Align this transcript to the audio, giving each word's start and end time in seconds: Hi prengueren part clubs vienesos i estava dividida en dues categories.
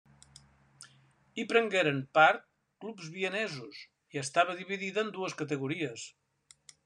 Hi 1.35 1.43
prengueren 1.51 1.99
part 2.19 2.41
clubs 2.85 3.11
vienesos 3.19 3.83
i 4.17 4.23
estava 4.23 4.57
dividida 4.63 5.07
en 5.07 5.15
dues 5.19 5.37
categories. 5.45 6.09